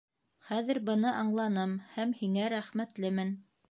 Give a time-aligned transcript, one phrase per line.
[0.47, 3.37] Хәҙер быны аңланым һәм һиңә рәхмәтлемен.